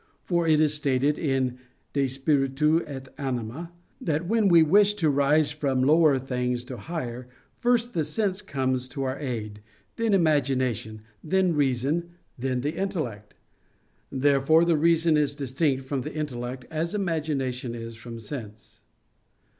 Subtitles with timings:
[0.23, 1.59] For it is stated in
[1.93, 7.27] De Spiritu et Anima that "when we wish to rise from lower things to higher,
[7.59, 9.61] first the sense comes to our aid,
[9.97, 13.35] then imagination, then reason, then the intellect."
[14.11, 18.81] Therefore the reason is distinct from the intellect, as imagination is from sense.